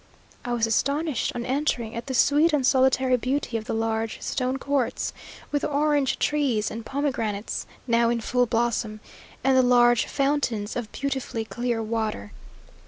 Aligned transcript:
I 0.43 0.53
was 0.53 0.65
astonished, 0.65 1.31
on 1.35 1.45
entering, 1.45 1.95
at 1.95 2.07
the 2.07 2.15
sweet 2.15 2.53
and 2.53 2.65
solitary 2.65 3.17
beauty 3.17 3.55
of 3.55 3.65
the 3.65 3.75
large 3.75 4.19
stone 4.19 4.57
courts, 4.57 5.13
with 5.51 5.63
orange 5.63 6.17
trees 6.17 6.71
and 6.71 6.83
pomegranates 6.83 7.67
now 7.85 8.09
in 8.09 8.19
full 8.19 8.47
blossom, 8.47 8.99
and 9.43 9.55
the 9.55 9.61
large 9.61 10.07
fountains 10.07 10.75
of 10.75 10.91
beautifully 10.91 11.45
clear 11.45 11.83
water. 11.83 12.31